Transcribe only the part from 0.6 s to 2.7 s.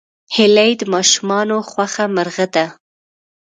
د ماشومانو خوښ مرغه ده